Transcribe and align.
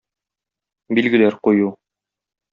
Билгеләр 0.99 1.39
кую. 1.49 1.71